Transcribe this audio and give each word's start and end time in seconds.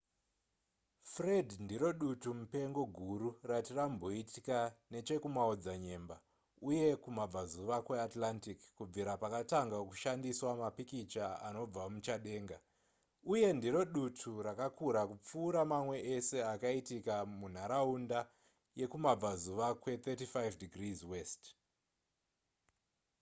fred 1.15 1.47
ndiro 1.65 1.89
dutu 2.01 2.29
mupengo 2.39 2.81
guru 2.99 3.27
rati 3.49 3.71
ramboitika 3.77 4.57
nechekumaodzanyemba 4.93 6.15
uye 6.69 6.87
kumabvazuva 7.03 7.75
kweatlantic 7.87 8.59
kubvira 8.77 9.13
pakatanga 9.23 9.77
kushandiswa 9.89 10.51
mapikicha 10.63 11.25
anobva 11.47 11.83
muchadenga 11.93 12.57
uye 13.33 13.47
ndiro 13.57 13.81
dutu 13.95 14.31
rakakura 14.47 15.01
kupfuura 15.09 15.61
mamwe 15.71 15.97
ese 16.15 16.37
akaitika 16.53 17.13
mumharaunda 17.39 18.19
yekumabvazuva 18.79 19.67
kwe35 19.81 20.37
° 20.77 21.11
w 21.11 21.13